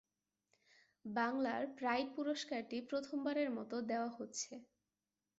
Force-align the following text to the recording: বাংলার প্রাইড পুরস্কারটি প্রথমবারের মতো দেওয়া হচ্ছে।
বাংলার 1.05 1.61
প্রাইড 1.77 2.07
পুরস্কারটি 2.15 2.77
প্রথমবারের 2.89 3.49
মতো 3.57 3.75
দেওয়া 3.89 4.09
হচ্ছে। 4.17 4.53